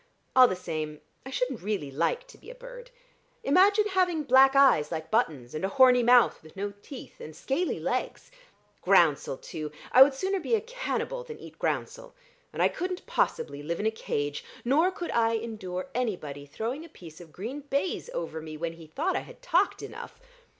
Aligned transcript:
All 0.35 0.47
the 0.47 0.55
same, 0.55 0.99
I 1.27 1.29
shouldn't 1.29 1.61
really 1.61 1.91
like 1.91 2.25
to 2.29 2.37
be 2.39 2.49
a 2.49 2.55
bird. 2.55 2.89
Imagine 3.43 3.85
having 3.89 4.23
black 4.23 4.55
eyes 4.55 4.91
like 4.91 5.11
buttons, 5.11 5.53
and 5.53 5.63
a 5.63 5.69
horny 5.69 6.01
mouth 6.01 6.41
with 6.41 6.55
no 6.55 6.73
teeth, 6.81 7.21
and 7.21 7.35
scaly 7.35 7.79
legs. 7.79 8.31
Groundsel, 8.81 9.37
too! 9.37 9.71
I 9.91 10.01
would 10.01 10.15
sooner 10.15 10.39
be 10.39 10.55
a 10.55 10.61
cannibal 10.61 11.23
than 11.23 11.37
eat 11.37 11.59
groundsel. 11.59 12.15
And 12.51 12.63
I 12.63 12.67
couldn't 12.67 13.05
possibly 13.05 13.61
live 13.61 13.79
in 13.79 13.85
a 13.85 13.91
cage; 13.91 14.43
nor 14.65 14.89
could 14.89 15.11
I 15.11 15.33
endure 15.33 15.89
anybody 15.93 16.47
throwing 16.47 16.83
a 16.83 16.89
piece 16.89 17.21
of 17.21 17.31
green 17.31 17.59
baize 17.59 18.09
over 18.09 18.41
me 18.41 18.57
when 18.57 18.73
he 18.73 18.87
thought 18.87 19.15
I 19.15 19.19
had 19.19 19.43
talked 19.43 19.83
enough. 19.83 20.19